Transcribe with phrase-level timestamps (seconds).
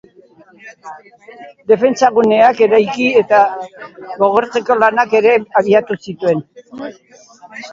[1.71, 3.43] Defentsa guneak eraiki eta
[4.23, 6.43] gotortzeko lanak ere abiatu zituen.